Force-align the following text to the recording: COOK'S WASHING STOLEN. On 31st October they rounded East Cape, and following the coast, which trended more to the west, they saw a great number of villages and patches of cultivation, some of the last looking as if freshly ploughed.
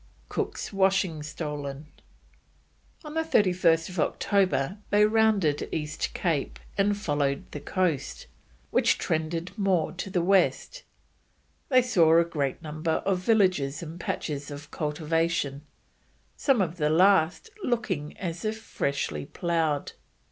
COOK'S 0.29 0.73
WASHING 0.73 1.21
STOLEN. 1.21 1.85
On 3.05 3.13
31st 3.13 3.99
October 3.99 4.79
they 4.89 5.05
rounded 5.05 5.69
East 5.71 6.15
Cape, 6.15 6.57
and 6.75 6.97
following 6.97 7.45
the 7.51 7.59
coast, 7.59 8.25
which 8.71 8.97
trended 8.97 9.55
more 9.59 9.91
to 9.91 10.09
the 10.09 10.23
west, 10.23 10.81
they 11.69 11.83
saw 11.83 12.17
a 12.17 12.25
great 12.25 12.63
number 12.63 13.03
of 13.05 13.19
villages 13.19 13.83
and 13.83 13.99
patches 13.99 14.49
of 14.49 14.71
cultivation, 14.71 15.61
some 16.35 16.61
of 16.63 16.77
the 16.77 16.89
last 16.89 17.51
looking 17.63 18.17
as 18.17 18.43
if 18.43 18.59
freshly 18.59 19.27
ploughed. 19.27 19.91